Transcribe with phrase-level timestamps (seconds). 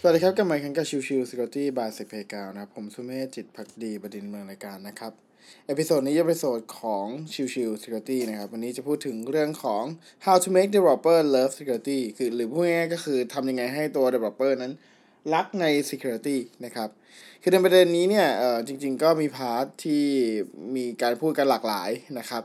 [0.00, 4.23] สวัสดีครับ กับไมค์คันกับชิวชิว Security by s e c p a y g a l นะครับ ผมสุเมธจิตภักดีบดินทร์
[4.23, 5.12] ดำเนินรายการนะครับ
[5.66, 9.84] episode นี้จะเป็น episode ของ Chill Chill Security นะครับ วันนี้จะพูดถึงเรื่องของ
[10.24, 14.72] how to make developer love security คือหรือพูดง่ายๆก็คือทำยังไงให้ตัว developer นั้น
[15.34, 16.90] รักใน security นะครับ
[17.42, 18.28] คือในประเด็นนี้เนี่ย
[18.66, 20.04] จริงๆก็มี part ที่
[20.76, 22.42] มีการพูดกันหลากหลายนะครับ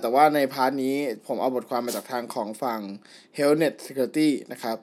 [0.00, 2.80] แต่ว่าใน part นี้ผมเอาบทความมาจากทางของฝั่ง
[3.36, 4.76] Helnet Security นะครับ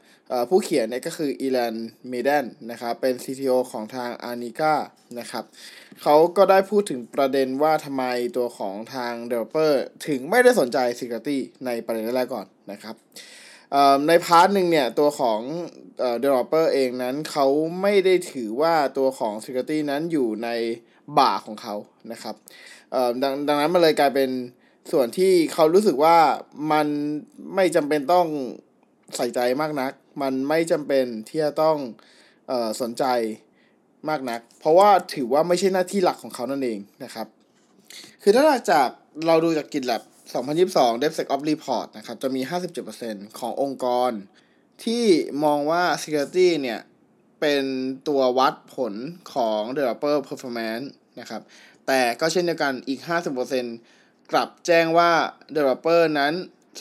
[0.49, 1.75] ผู้เขียนเนี่ยก็คืออีแลน
[2.09, 4.73] เมเดนนะครับ เป็น CTO ของทาง a r n i c a
[5.19, 5.43] นะครับ
[6.01, 8.03] เขาก็ได้พูดถึงประเด็นว่าทำไม
[8.37, 9.73] ตัวของทาง developer
[10.07, 12.95] ถึงไม่ได้สนใจ security ในประเด็นแรกก่อนนะครับ
[14.07, 15.39] ในพาร์ทหนึ่งเนี่ย ตัวของ
[15.99, 17.45] เอ่อ developer เองนั้นเขา
[17.81, 20.49] ไม่ได้ถือว่าตัวของ security นั้นอยู่ใน
[21.17, 21.75] บ่าของเขา
[22.11, 22.35] นะครับ
[22.91, 24.29] เอ่อดังดังนั้นมันเลยกลายเป็น
[24.91, 26.17] ส่วนที่เขารู้สึกว่า
[26.71, 26.87] มัน
[27.55, 28.27] ไม่จำเป็นต้อง
[29.15, 31.77] ใส่ใจมากนัก มันไม่จำเป็นที่จะต้อง
[32.47, 33.05] เอ่อสนใจ
[34.09, 37.27] มากนัก เพราะว่าถือว่าไม่ใช่หน้าที่หลักของเขานั่นเองนะครับ
[38.21, 38.89] คือถ้าจาก
[39.27, 40.01] เราดูจากกิจแลบ
[40.33, 42.41] 2022 DevSecOps Report นะครับ จะมี
[42.89, 44.11] 57%ขององค์กร
[44.83, 45.03] ที่
[45.43, 46.79] มองว่า Security เนี่ย
[47.39, 47.63] เป็น
[48.07, 48.93] ตัววัดผล
[49.33, 50.87] ของ Developer Performance
[51.19, 51.41] นะครับ
[51.87, 52.99] แต่ก็เช่นเดียวกันอีก
[53.65, 55.11] 50%กลับแจ้งว่า
[55.55, 56.33] Developer นั้น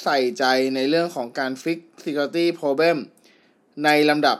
[0.02, 0.44] ใส่ใจ
[0.74, 2.96] ในเรื่องของการ Fix Security Problem
[3.84, 4.36] ในลำดับ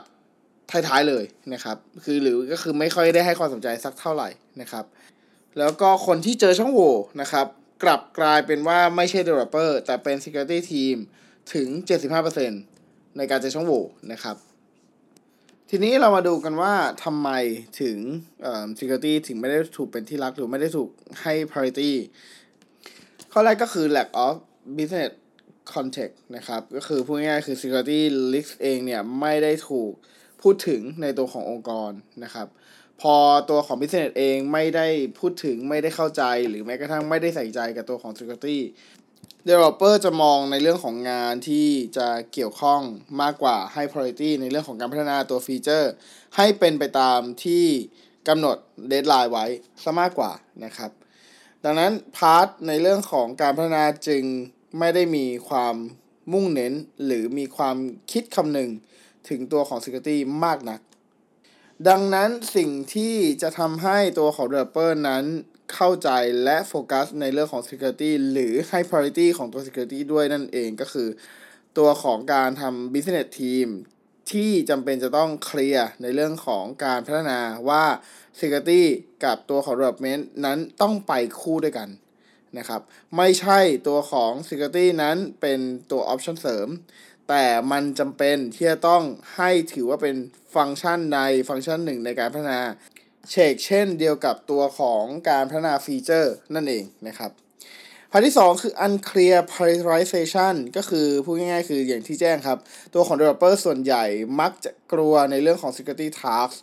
[0.71, 4.29] ท้ายๆเลยนะครับ คือหรือก็คือไม่ค่อยได้ให้ความสนใจสักเท่าไหร่
[4.61, 4.85] นะครับ
[5.59, 7.47] แล้วก็คนที่เจอช่องโหว่นะครับ
[7.83, 10.97] กลับกลายเป็นว่าไม่ใช่ developer แต่เป็น security team
[11.53, 11.67] ถึง
[12.43, 14.37] 75%ในการจอช่องโหว่นะครับ
[15.69, 16.73] ทีนี้เรามาดูกันว่า
[17.03, 17.29] ทำไม
[17.81, 17.97] ถึง
[18.77, 20.89] security ถึงไม่ได้ถูกเป็นที่รักหรือไม่ได้ถูก
[21.21, 21.91] ให้ priority
[23.31, 24.35] ข้อแรกก็คือ lack of
[24.77, 25.11] business
[25.73, 27.99] context นะครับ ก็คือพูดง่ายๆคือ security
[28.33, 29.91] risk เองเนี่ย ไม่ได้ถูก
[30.41, 31.91] พูดถึงในตัวขององค์กร
[32.23, 32.47] นะครับ
[33.01, 33.15] พอ
[33.49, 34.87] ตัวของ business เองไม่ได้
[35.19, 38.57] พูดถึงไม่ได้เข้าใจ หรือแม้กระทั่งไม่ได้ใส่ใจกับตัวของ security
[39.47, 41.67] developer จะมองในเรื่องของงานที่
[41.97, 42.81] จะเกี่ยวข้อง
[43.21, 45.91] มากกว่าให้ priority ในเรื่องของการพัฒนาตัว feature
[46.35, 47.65] ให้เป็นไปตามที่
[48.27, 48.57] กำหนด
[48.91, 49.45] deadline ไว้
[49.83, 50.31] ซะมากกว่า
[50.65, 50.91] นะครับ
[51.63, 54.23] ดังนั้น part ในเรื่องของการพัฒนาจึง
[54.79, 55.75] ไม่ได้มีความ
[56.33, 56.73] มุ่งเน้น
[57.05, 57.75] หรือมีความ
[58.11, 58.69] คิดคำนึง
[59.29, 60.79] ถึงตัวของ security มากนัก
[61.89, 65.25] ดังนั้นสิ่งที่จะทำให้ตัวของ developer นั้น
[65.73, 66.09] เข้าใจ
[66.43, 71.07] และโฟกัสในเรื่องของ security หรือให้ priority ของตัว security ด้วยนั่นเองก็คือ
[71.77, 73.67] ตัวของการทำ business team
[74.31, 77.39] ที่จำเป็นจะต้องเคลียร์ในเรื่องของการพัฒนา
[77.69, 77.85] ว่า
[78.39, 78.83] security
[79.23, 81.89] กับตัวของ development นั้นต้องไปคู่ด้วยกัน
[82.57, 82.81] นะครับ
[83.17, 85.59] ไม่ใช่ตัวของ security นั้นเป็น
[85.91, 86.67] ตัว option เสริม
[87.29, 89.03] แต่มันจำเป็นที่จะต้อง
[89.35, 90.15] ให้ถือว่าเป็น
[90.55, 91.19] ฟังก์ชันใน
[91.49, 92.61] ฟังก์ชันหนึ่งในการพัฒนา
[93.31, 97.31] เชกเช่นเดียวกับตัวของการพัฒนาฟีเจอร์นั่นเองนะครับ
[98.11, 102.57] พาร์ทที่ 2 คือ unclear prioritization ก็คือพูดง่ายๆ คืออย่างที่แจ้งครับ
[102.93, 104.03] ตัวของ developer ส่วนใหญ่
[104.41, 106.53] มักจะกลัวในเรื่องของ security task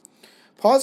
[0.58, 0.76] เพราะ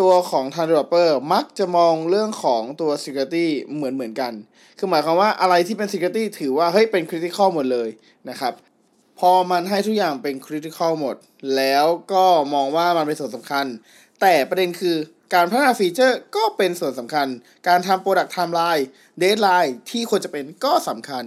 [0.00, 4.32] ตัวของทาง developer มักจะมองเรื่องของตัว security เหมือนเหมือนกัน
[4.78, 7.88] คือหมายความว่าอะไรที่เป็น security ถือว่า เฮ้ย เป็น critical หมดเลย
[8.30, 8.52] นะครับ
[9.18, 11.16] พอมันให้ทุกอย่างเป็น critical หมด
[11.56, 12.24] แล้วก็
[12.54, 13.66] มองว่ามันเป็นส่วนสำคัญ
[14.20, 14.96] แต่ประเด็นคือ
[15.34, 17.26] การพัฒนา feature ก็เป็นส่วนสำคัญ
[17.68, 18.84] การทำ Product Timeline
[19.22, 21.24] Deadline ที่ควรจะเป็นก็สำคัญ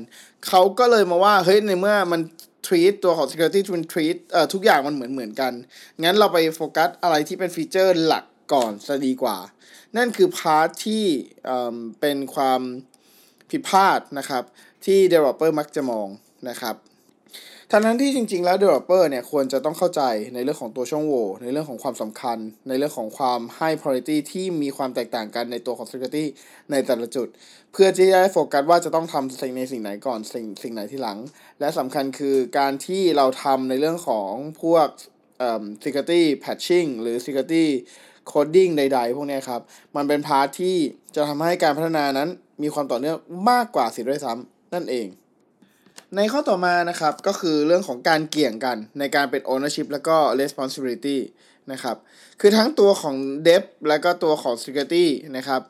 [0.47, 2.21] เขาก็เลยมาว่า เฮ้ย ในเมื่อมัน
[2.67, 5.53] treat ตัวของ security มัน treat เอ่อทุกอย่างมันเหมือนเหมือนกัน
[6.03, 9.37] งั้นเราไปโฟกัสอะไรที่เป็น feature หลักก่อนจะดีกว่า
[9.97, 11.03] นั่นคือ part ที่
[11.45, 12.61] เอ่อเป็นความ
[13.49, 14.43] ผิดพลาดนะครับ
[14.85, 16.07] ที่ developer มักจะมอง
[16.49, 16.75] นะครับ
[17.71, 20.01] ทั้งนั้นที่จริง ๆ แล้ว developer เนี่ยควรจะต้องเข้าใจ
[20.33, 26.25] ในเรื่องของตัวช่องโหว่ในเรื่องของความสำคัญ ในเรื่องของความให้ priority ที่มีความแตกต่างกันในตัวของ security
[26.71, 27.27] ในแต่ละจุด
[27.71, 31.17] เพื่อที่จะได้โฟกัสว่าจะต้องทำสิ่งในสิ่งไหนก่อนสิ่งสิ่งไหนที่หลัง
[31.59, 34.31] และสำคัญคือการที่เราทำในเรื่องของ
[34.61, 34.87] พวก
[35.39, 37.65] เอ่อ security patching หรือ security
[38.31, 39.61] coding ใด ๆ พวกนี้ครับ
[39.95, 40.77] มันเป็น part ที่
[41.15, 42.29] จะทำให้การพัฒนานั้น
[42.63, 43.17] มีความต่อเนื่อง
[43.49, 45.07] มากกว่าซะด้วยซ้ำนั่นเอง
[46.15, 51.17] ในข้อต่อมานะครับก็คือเรื่องของการเกี่ยงกันในการเป็น ownership แล้วก็ responsibility
[51.71, 51.97] นะครับ
[52.39, 53.15] คือทั้งตัวของ
[53.47, 55.05] dev แล้วก็ตัวของ security
[55.37, 55.61] นะครับ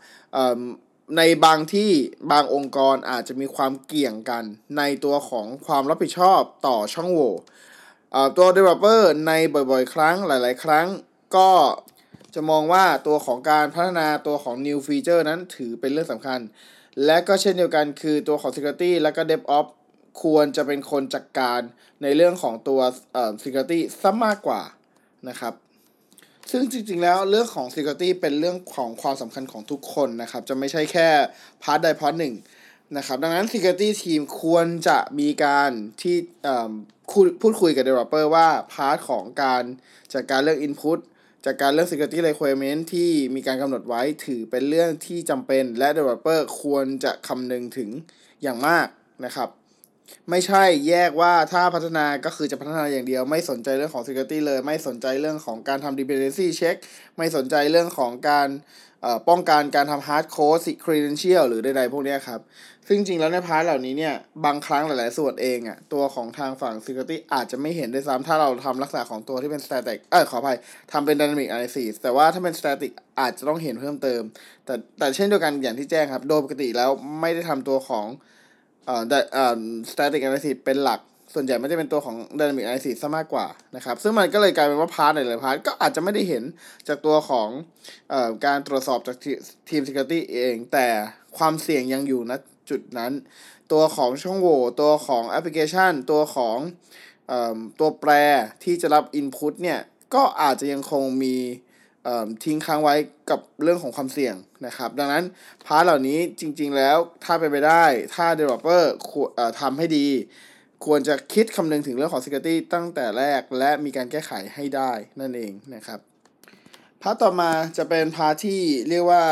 [1.18, 1.92] ในบางที่
[2.32, 4.44] บางองค์กรอาจจะมีความเกี่ยงกัน
[4.78, 7.34] ในตัวของความรับผิดชอบต่อช่องโหว่
[8.38, 10.88] ตัว developer ในบ่อยๆ ครั้งหลาย ๆ ครั้ง
[11.36, 11.52] ก็
[12.36, 16.40] จะมองว่าตัวของการพัฒนาตัวของ new feature นั้นถือเป็นเรื่องสำคัญ
[17.06, 19.72] และก็เช่นเดียวกันคือตัวของ security และก็ DevOps
[20.24, 21.60] ควรจะเป็นคนจัดการ
[22.04, 22.82] ในเรื่องของตัว
[23.14, 24.62] เอ่อ security ซะมากกว่า
[25.30, 25.54] นะครับ
[26.52, 31.10] ซึ่งจริงๆแล้วเรื่องของ security เป็นเรื่องของความสำคัญของทุกคนนะครับ จะไม่ใช่แค่
[31.64, 32.36] part ใด part หนึ่ง
[32.98, 35.72] นะครับดังนั้น security team ควรจะมีการ
[36.02, 36.16] ที่
[37.42, 39.64] พูดคุยกับ developer ว่า part ของการ
[40.14, 41.00] จัดการเรื่อง input
[41.46, 47.90] จัดการเรื่อง security requirement ที่มีการกำหนดไว้ถือเป็นเรื่องที่จำเป็นและ developer ควรจะคำนึงถึง
[48.44, 48.88] อย่างมาก
[49.26, 49.50] นะครับ
[50.30, 56.76] ไม่ใช่แยกว่าถ้าพัฒนาก็คือจะพัฒนาอย่างเดียว ไม่สนใจเรื่องของ security เลย ไม่สนใจเรื่องของการทำ dependency check
[57.18, 58.48] ไม่สนใจเรื่องของการ
[59.30, 62.42] ป้องกันการทำ hard code credential หรือใดๆพวกนี้ครับ
[62.88, 64.16] ซึ่งจริงแล้วในพาร์ทเหล่านี้เนี่ย
[64.46, 70.58] บางครั้งหลายๆส่วนเองอะ่ะตัวของทางฝั่ง security อาจจะไม่เห็นด้วยซ้ำถ้าเราทำลักษณะของตัวที่เป็น static เออขออภัย
[70.92, 74.22] ทำเป็น dynamic analysis แต่ว่าถ้าเป็น static อาจจะต้องเห็นเพิ่มเติม
[74.66, 76.90] แต่แต่เช่นเดียวกันอย่างที่แจ้งครับ โดยปกติแล้ว
[77.22, 78.06] ไม่ได้ทำตัวของ
[78.86, 79.04] เอ่อ
[79.34, 79.62] เอ่อ
[79.92, 81.02] static analysis เป็นหลัก
[81.34, 86.44] ส่วนใหญ่ไม่ได้เป็นตัวของ dynamic analysis ซะมากกว่านะครับ ซึ่งมันก็เลยกลายเป็นว่า part หลายๆ part ก็อาจจะไม่ได้เห็น
[86.88, 87.50] จากตัวของ
[88.10, 89.18] เอ่อการตรวจสอบจาก
[89.70, 90.88] ทีม security เอง แต่
[91.38, 92.32] ความเสี่ยงยังอยู่ณ
[92.70, 93.12] จุดนั้น
[93.72, 96.58] ตัวของช่องโหว่ตัวของแอปพลิเคชัน ตัวของ
[97.28, 98.12] เอ่อตัวแปร
[98.64, 99.80] ที่จะรับ input เนี่ย
[100.14, 101.36] ก็อาจจะยังคงมี
[102.44, 102.96] ทิ้งค้างไว้
[103.30, 104.36] กับเรื่องของความเสี่ยง
[104.66, 105.24] นะครับ ดังนั้น
[105.66, 107.86] part เหล่านี้จริง ๆ แล้วถ้าเป็นไปได้
[108.16, 108.84] ถ้า developer
[109.60, 110.08] ทำให้ดี
[110.86, 116.00] ควรจะคิดคำนึงถึงเรื่องของ security ตั้งแต่แรก และมีการแก้ไขให้ได้นั่นเองนะครับ
[117.02, 119.24] part ต่อมาจะเป็น part ที่เรียกว่า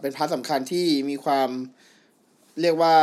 [0.00, 1.48] เป็น part สำคัญที่มีความ
[2.60, 2.96] เรียกว่า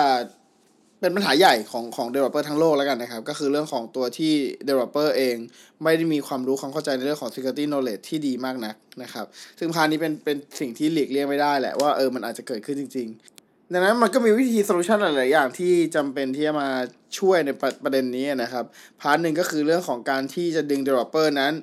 [1.00, 4.34] เป็นปัญหาใหญ่ของของ developer ทั้งโลกแล้วกันนะครับ ก็คือเรื่องของตัวที่
[4.68, 5.36] developer เอง
[5.84, 9.26] ไม่ได้มีความรู้ความเข้าใจในเรื่องของ security knowledge ที่ดีมากนักนะครับ
[9.60, 13.08] ซึ่งพานี้เป็นเป็นสิ่งที่หลีกเลี่ยงไม่ได้แหละว่าเออมันอาจจะเกิดขึ้นจริง
[13.42, 16.70] ๆ ดังนั้นมันก็มีวิธี solution หลาย ๆ อย่างที่จำเป็นที่จะมา
[17.18, 18.66] ช่วยในประประเด็นนี้นะครับ
[19.02, 21.54] part หนึ่งก็คือเรื่องของการที่จะดึง developer นั้น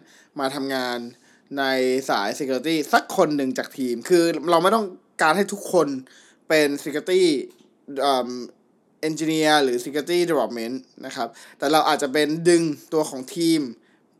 [0.41, 0.99] มาทำงาน
[1.59, 1.65] ใน
[2.11, 4.87] สาย security สักคนหนึ่งจากทีม คือเราไม่ต้อง
[5.23, 5.89] การให้ทุกคน
[6.49, 7.23] เป็น security
[9.03, 10.75] engineer หรือ Security Development
[11.07, 11.29] นะครับ
[11.59, 12.63] แต่เราอาจจะเป็นดึง
[12.93, 13.61] ตัวของทีม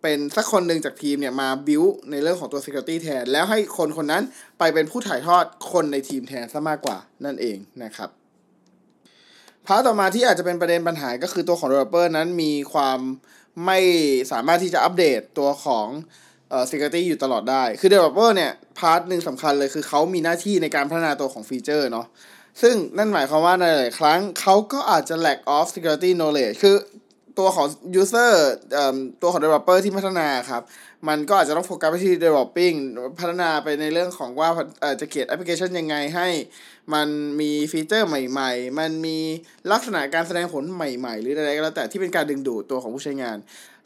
[0.03, 4.23] เป็นสักคนหนึ่งจากทีมเนี่ยมาบิวในเรื่องของตัว Security แทน แล้วให้คนคนนั้น
[4.59, 8.11] ไปเป็นผู้ถ่ายทอดคนในทีมแทนซะมากกว่านั่นเองนะครับ
[9.67, 12.99] part ต่อมาที่อาจจะเป็นประเด็นปัญหาก็คือตัวของ developer นั้นมีความ
[13.67, 13.79] ไม่
[14.33, 15.89] สามารถที่จะอัปเดตตัวของ
[16.51, 22.07] เอ่อ security อยู่ตลอดได้ คือ developer เนี่ย part หนึ่งสำคัญเลยคือเขามีหน้าที่ในการพัฒนาตัวของ feature เนาะ
[22.61, 26.77] ซึ่งนั่นหมายความว่าในหลายครั้งเขาก็อาจจะ lack of security knowledge คือ
[27.39, 27.67] ตัวของ
[28.01, 28.33] user
[29.23, 30.63] ตัวของ developer ที่พัฒนาครับ
[31.09, 32.77] มันก็อาจจะต้องโฟกัสไปที่ developing
[33.21, 34.49] พัฒนาไปในเรื่องของว่า
[35.01, 36.29] จะเขียนแอปพลิเคชันยังไงให้
[36.95, 37.09] มัน
[37.41, 39.19] มีฟีเจอร์ใหม่ ๆ มันมี
[39.73, 43.37] ลักษณะการแสดงผลใหม่ ๆ หรืออะไรก็แล้วแต่ที่เป็นการดึงดูดตัวของผู้ใช้งาน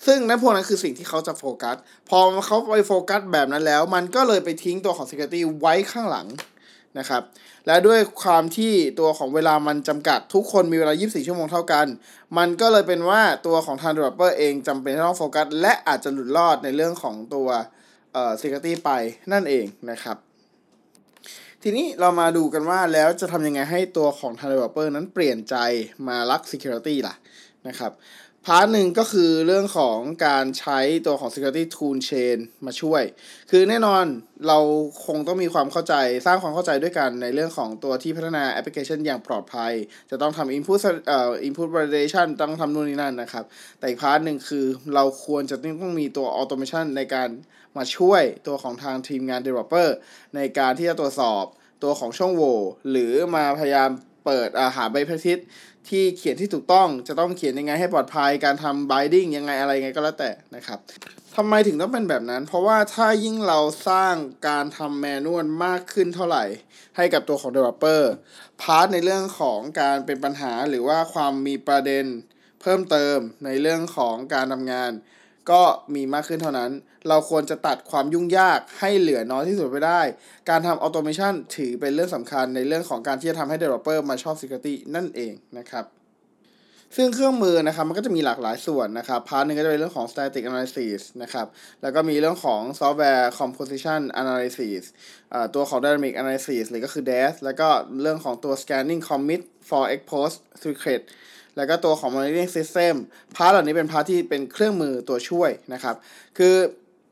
[0.07, 1.77] ซึ่งนั่นพวกนั้นคือสิ่งที่เขาจะโฟกัส
[2.09, 6.27] พอเขาไปโฟกัสแบบนั้นแล้ว มันก็เลยไปทิ้งตัวของ security ไว้ข้างหลัง
[6.99, 7.23] นะครับ
[7.67, 11.87] และด้วยความที่ตัวของเวลามันจำกัดทุกคนมีเวลา 24 ชั่วโมงเท่ากัน
[12.39, 17.49] มันก็เลยเป็นว่าตัวของทาง developer เองจำเป็นต้องโฟกัส และอาจจะหลุดรอดในเรื่องของตัว
[18.13, 18.91] เอ่อ security ไป
[19.33, 20.17] นั่นเองนะครับ
[21.63, 25.57] ทีนี้เรามาดูกันว่าแล้วจะทำยังไงให้ตัวของทาง developer นั้นเปลี่ยนใจ
[26.09, 27.15] มารัก security ล่ะ
[27.69, 27.93] นะครับ
[28.47, 33.03] พาร์ทหนึ่งก็คือเรื่องของการใช้ตัวของ security tool chain มาช่วย
[33.51, 34.05] คือแน่นอน
[34.49, 34.59] เรา
[35.07, 35.95] คงต้องมีความเข้าใจ
[36.27, 39.73] สร้างความเข้าใจด้วยกันในเรื่องของตัวที่พัฒนาแอปพลิเคชันอย่างปลอดภัย
[40.11, 43.45] จะต้องทำ input เอ่อ input validation ต้องทำนู่นนี่นั่นนะครับ
[43.79, 47.29] แต่อีก part หนึ่งคือเราควรจะต้องมีตัว automation ในการ
[47.77, 49.89] มาช่วยตัวของทางทีมงาน developer
[50.37, 51.45] ในการที่จะตรวจสอบ
[51.83, 52.59] ตัวของช่องโหว่
[52.91, 53.91] หรือมาพยายาม
[54.27, 55.41] เปิดหา best practice
[55.89, 60.79] ที่เขียนที่ถูกต้องจะต้องเขียนยังไงให้ปลอดภัยการทำ binding ยังไงอะไรไงก็แล้วแต่นะครับ
[61.37, 64.15] ทำไมถึงต้องเป็นแบบนั้น เพราะว่าถ้ายิ่งเราสร้าง
[64.49, 66.45] การทำ manual มากขึ้นเท่าไหร่
[66.97, 68.03] ให้กับตัวของ developer
[68.61, 72.05] part ในเรื่องของการเป็นปัญหาหรือว่าความมีประเด็น
[72.61, 74.91] เพิ่มเติมในเรื่องของการทำงาน
[75.51, 75.63] ก็
[75.95, 76.71] มีมากขึ้นเท่านั้น
[77.09, 80.01] เราควรจะตัดความยุ่งยากให้เหลือน้อยที่สุดไปได้
[80.51, 85.87] การทำ automation ถือเป็นเรื่องสำคัญในเรื่องของการที่จะทำให้ Developer มาชอบ Security นั่นเองนะครับ
[86.97, 91.47] ซึ่งเครื่องมือนะครับมันก็จะมีหลากหลายส่วนนะครับ part นึงก็จะเป็นเรื่องของ static analysis นะครับ
[91.83, 94.83] แล้วก็มีเรื่องของ software composition analysis
[95.55, 97.69] ตัวของ dynamic analysis หรือก็คือ DAST แล้วก็
[98.03, 101.03] เรื่องของตัว scanning commit for expose secret
[101.57, 102.95] แล้วก็ตัวของ monitoring system
[103.37, 105.97] part เหล่านี้เป็น part ที่เป็นเครื่องมือตัวช่วยนะครับ
[106.39, 106.55] คือ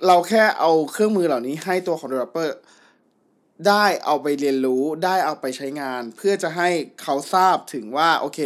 [0.07, 2.51] เราแค่เอาเครื่องมือเหล่านี้ให้ตัวของ developer
[3.69, 6.69] ได้เอาไปเรียนรู้ได้เอาไปใช้งาน เพื่อจะให้
[7.03, 8.41] เขาทราบถึงว่าโอเค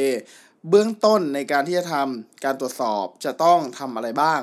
[0.68, 4.40] เบื้องต้นในการที่จะทำการตรวจสอบจะต้องทำอะไรบ้าง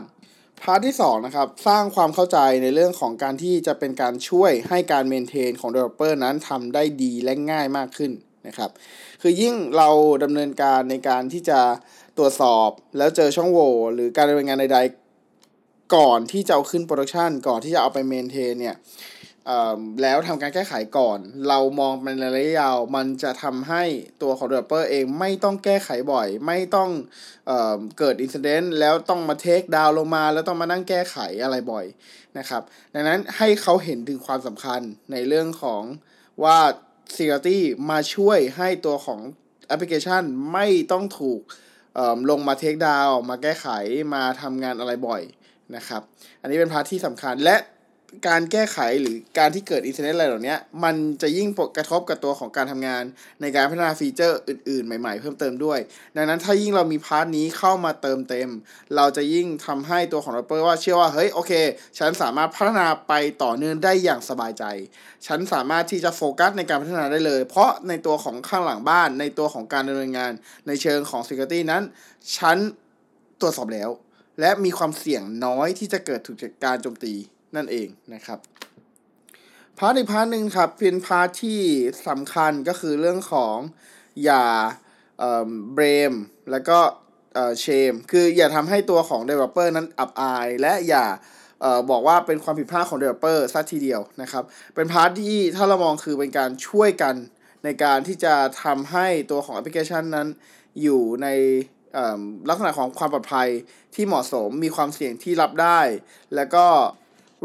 [0.62, 8.12] part ที่2นะครับสร้างความเข้าใจในเรื่องของการที่จะเป็นการช่วยให้การ maintain ของ developer นั้นทำได้ดีและง่ายมากขึ้น
[8.48, 8.70] นะครับ
[9.22, 9.90] คือยิ่งเรา
[10.24, 11.60] ดำเนินการในการที่จะ
[12.18, 18.78] ตรวจสอบแล้วเจอช่องโหว่หรือการดำเนินงานใดๆ ก่อนที่จะเอาขึ้น production ก่อนที่จะเอาไป maintain เนี่ย
[20.02, 23.84] แล้วทำการแก้ไขก่อน เรามองเป็นระยะยาว มันจะทำให้
[24.22, 26.90] ตัวของ developer เองไม่ต้องแก้ไขบ่อย ไม่ต้อง
[27.48, 27.52] เอ
[28.00, 31.86] เกิด incident แล้วต้องมา take down ลงมา แล้วต้องมานั่งแก้ไขอะไรบ่อย
[32.38, 32.62] นะครับ
[32.94, 35.84] ดังนั้นให้เขาเห็นถึงความสำคัญในเรื่องของ
[36.44, 36.60] ว่า
[37.14, 37.60] security
[37.90, 39.20] มาช่วยให้ตัวของ
[39.68, 41.42] แอปพลิเคชันไม่ต้องถูก
[42.30, 43.68] ลงมา take down มาแก้ไข
[44.14, 45.22] มาทำงานอะไรบ่อย
[45.76, 46.02] นะครับ
[46.42, 47.56] อันนี้เป็น part ที่สำคัญและ
[48.28, 53.04] การแก้ไขหรือการที่เกิด incident อะไรเหล่านี้มันจะยิ่งกระทบกับตัวของการทำงาน
[53.42, 55.80] ในการพัฒนา feature อื่นๆ ใหม่ ๆ เพิ่มเติมด้วย
[56.16, 58.50] ดังนั้นถ้ายิ่งเรามี part นี้เข้ามาเติมเต็ม
[58.96, 61.52] เราจะยิ่งทำให้ตัวของ developer ว่าเชื่อว่าเฮ้ยโอเค
[62.00, 64.64] ฉันสามารถพัฒนาไปต่อเนื่องได้อย่างสบายใจ
[65.28, 70.32] ฉันสามารถที่จะโฟกัสในการพัฒนาได้เลย เพราะในตัวของข้างหลังบ้าน ในตัวของการดำเนินงาน
[70.68, 71.84] ในเชิงของ Security นั้น
[72.38, 72.58] ฉัน
[73.42, 73.90] ตรวจสอบแล้ว
[74.40, 77.14] และมีความเสี่ยงน้อยที่จะเกิดถูกการโจมตี
[77.58, 78.40] นั่นเองนะครับ
[79.78, 81.62] part อีก part หนึ่งครับเป็น part ที่
[82.08, 83.58] สำคัญก็คือเรื่องของ
[84.24, 84.46] อย่า
[85.74, 86.14] blame
[86.52, 86.80] แล้วก็
[87.60, 91.06] shame คืออย่าทำให้ตัวของ Developer นั้นอับอาย และอย่า
[91.64, 94.44] ออบอกว่าเป็นความผิดพลาดของ Developer ซะทีเดียวนะครับ
[94.76, 97.16] เป็น part ที่ถ้าเรามองคือเป็นการช่วยกัน
[97.64, 98.34] ในการที่จะ
[98.64, 100.28] ทำให้ตัวของแอปพลิเคชันนั้น
[100.82, 101.28] อยู่ใน
[102.50, 103.50] ลักษณะของความปลอดภัย
[103.96, 105.80] ที่เหมาะสมมีความเสี่ยงที่รับได้
[106.36, 106.66] แล้วก็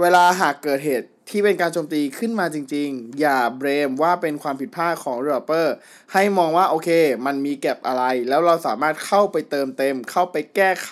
[0.00, 5.66] เวลาหากเกิดเหตุที่เป็นการโจมตีขึ้นมาจริง ๆ อย่าเบรมว่าเป็นความผิดพลาดของ developer
[6.12, 6.88] ให้มองว่าโอเค
[7.26, 10.90] มันมีแก็บอะไร แล้วเราสามารถเข้าไปเติมเต็ม เข้าไปแก้ไข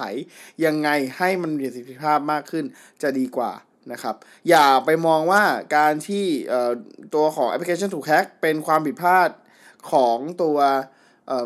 [0.65, 0.89] ยังไง
[1.19, 2.65] ให้มันมีประสิทธิภาพมากขึ้น
[3.03, 3.53] จะดีกว่า
[3.93, 4.15] นะครับ
[4.49, 5.43] อย่าไปมองว่า
[5.77, 6.27] การที่
[7.15, 9.31] ตัวของแอปพลิเคชันถูกแฮ็กเป็นความผิดพลาด
[9.93, 10.59] ของตัว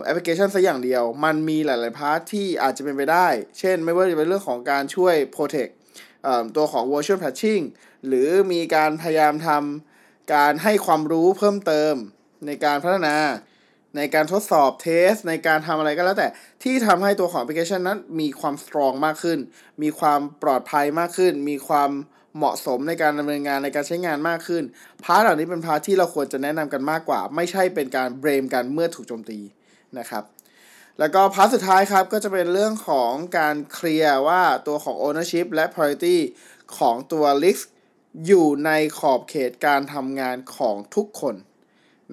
[0.05, 3.29] แอปพลิเคชันสักอย่างเดียว มันมีหลาย ๆ part ที่อาจจะเป็นไปได้
[3.59, 5.73] เช่น ไม่ว่าจะเป็นเรื่องของการช่วย protect
[6.57, 7.65] ตัวของ virtual patching
[8.07, 11.95] หรือมีการพยายามทำการให้ความรู้เพิ่มเติม
[12.47, 13.17] ในการพัฒนา
[13.97, 16.29] ในการทดสอบ test ในการทำอะไรก็แล้วแต่
[16.63, 19.39] ที่ทำให้ตัวของแอปพลิเคชันนั้นมีความ strong มากขึ้น
[19.83, 21.91] มีความปลอดภัยมากขึ้น มีความ
[22.37, 24.63] เหมาะสมในการดำเนินงานในการใช้งานมากขึ้น
[25.05, 29.39] part เหล่านี้เป็น part ที่เราควรจะแนะนำกันมากกว่า ไม่ใช่เป็นการ blame กันเมื่อถูกโจมตี
[29.99, 30.25] นะครับ
[30.99, 36.17] แล้วก็ part สุดท้ายครับก็จะเป็นเรื่องของการเคลียร์ว่าตัวของ ownership และ priority
[36.79, 37.65] ของตัว list
[38.27, 41.35] อยู่ในขอบเขตการทำงานของทุกคน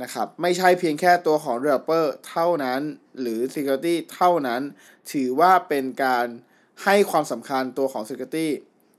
[0.01, 2.81] นะครับไม่ใช่เพียงแค่ตัวของ developer เท่านั้น
[3.21, 4.62] หรือ security เท่านั้น
[5.12, 6.25] ถือว่าเป็นการ
[6.83, 8.48] ให้ความสำคัญตัวของ security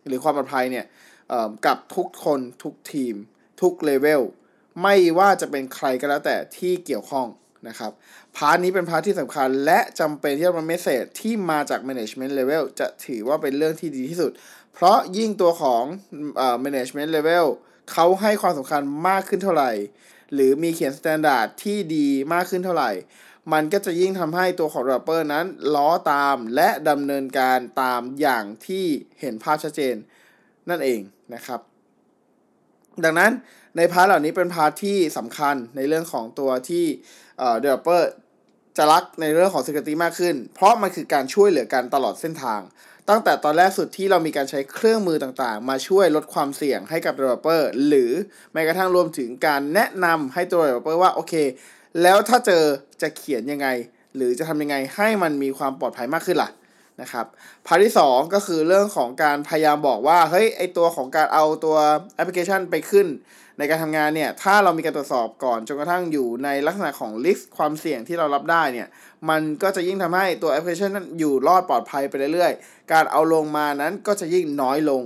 [0.07, 0.87] หรือความปลอดภัยเนี่ย
[1.67, 3.15] กับทุกคนทุกทีม
[3.61, 4.23] ทุกเลเวล
[4.83, 7.27] ไม่ว่าจะเป็นใครก็แล้วแต่ที่เกี่ยวข้อง
[7.69, 7.93] นะครับ
[8.37, 14.33] part นี้เป็น part ที่สำคัญ และจำเป็นที่จะเป็น message ที่มาจาก management level จะถือว่าเป็นเรื่องที่ดีที่สุด
[14.75, 15.83] เพราะยิ่งตัวของ
[16.37, 17.47] เอ่อ management level
[17.93, 19.73] เขาให้ความสำคัญมากขึ้นเท่าไหร่
[20.35, 22.91] หรือมีเขียน standard ที่ดีมากขึ้นเท่าไหร่
[23.53, 28.85] มันก็จะยิ่งทำให้ตัวของ developer นั้นล้อตามและดำเนินการตามอย่างที่
[29.21, 29.95] เห็นภาพชัดเจน
[30.69, 31.01] นั่นเอง
[31.35, 31.61] นะครับ
[33.05, 33.33] ดังนั้น
[33.77, 36.87] ใน part เหล่านี้เป็น part ที่สำคัญในเรื่องของตัวที่
[37.41, 38.03] เอ่อ developer
[38.77, 42.61] จะรักในเรื่องของ security มากขึ้น เพราะมันคือการช่วยเหลือกันตลอดเส้นทาง
[43.09, 48.11] ตั้งแต่ตอนแรกสุดที่เรามีการใช้เครื่องมือต่างๆ มาช่วยลดความเสี่ยงให้กับ developer หรือ
[48.53, 51.35] แม้กระทั่งรวมถึงการแนะนำให้ตัว developer ว่าโอเค
[52.03, 52.65] แล้วถ้าเจอ
[53.03, 53.69] จะเขียนยังไง
[54.17, 56.51] หรือจะทำยังไงให้มันมีความปลอดภัยมากขึ้นล่ะ
[57.01, 57.27] นะครับ
[57.67, 61.77] part ที่ 2 ก็คือเรื่องของการพยายามบอกว่า เฮ้ย ไอตัวของการเอาตัว
[62.15, 63.07] แอปพลิเคชันไปขึ้น
[63.61, 68.89] ในการทำงานเนี่ย ถ้าเรามีการตรวจสอบก่อนจนกระทั่งอยู่ในลักษณะของ list ความเสี่ยงที่เรารับได้เนี่ย
[69.31, 75.03] มันก็จะยิ่งทำให้ตัวแอปพลิเคชันนั้นอยู่รอดปลอดภัยไปเรื่อยๆ การเอาลงมานั้นก็จะยิ่งน้อยลง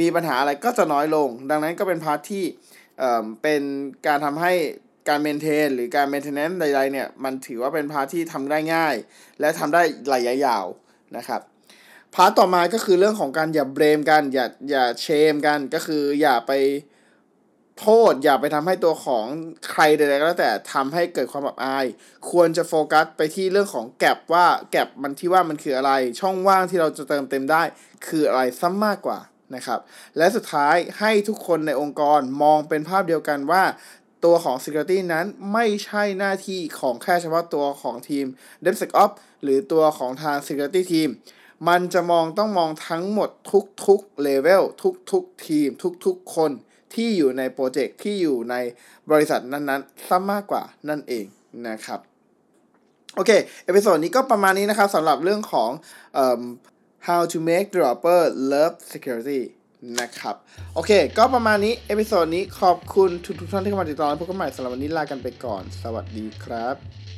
[0.00, 2.44] มีปัญหาอะไรก็จะน้อยลง ดังนั้นก็เป็น part ที่
[2.98, 3.62] เอ่อเป็น
[4.06, 4.52] การทำให้
[5.08, 8.94] การ maintain หรือการ maintenance ใดๆเนี่ยมันถือว่าเป็น part ที่ทำได้ง่าย
[9.40, 9.82] และทำได้
[10.14, 10.66] ระยะยาว
[11.16, 11.40] นะครับ
[12.14, 16.52] part ต่อมาก็คือเรื่องของการอย่า blame กัน อย่าอย่า shame กันก็คืออย่าไป
[17.80, 19.24] โทษอย่าไปทำให้ตัวของ
[19.70, 21.86] ใครใดๆก็แล้วแต่ทำให้เกิดความอับอาย
[22.30, 27.62] ควรจะโฟกัสไปที่เรื่องของ gap ว่า gap มันที่ว่ามันคืออะไร ช่องว่างที่เราจะเติมเต็มได้
[28.06, 29.18] คืออะไรซ้ำมากกว่า
[29.54, 29.80] นะครับ
[30.16, 33.64] และสุดท้ายให้ทุกคนในองค์กรมองเป็นภาพเดียวกันว่า
[34.24, 38.26] ตัวของ Security นั้นไม่ใช่หน้าที่ของแค่เฉพาะตัวของทีม
[38.64, 41.10] DevSecOps หรือตัวของทาง Security Team
[41.68, 43.30] มันจะมองต้องมองทั้งหมด
[43.86, 44.62] ทุกๆ เลเวล
[45.10, 45.68] ทุกๆ ทีม
[46.06, 46.52] ทุกๆ คน
[46.94, 48.54] ที่อยู่ในโปรเจกต์ที่อยู่ใน
[49.10, 51.24] บริษัทนั้นๆซะมากกว่านั่นเอง
[51.68, 52.00] นะครับ
[53.14, 53.30] โอเค
[53.64, 55.70] episode นี้ก็ประมาณนี้นะครับสำหรับเรื่องของ
[56.14, 56.42] เอิ่ม
[57.08, 58.20] how to make developer
[58.52, 59.42] love security
[60.00, 60.34] นะครับ
[60.74, 67.17] โอเค ก็ประมาณนี้ episode นี้ขอบคุณทุกท่านที่เข้ามาติดตามและพบกันใหม่สำหรับวันนี้ลากันไปก่อน สวัสดีครับ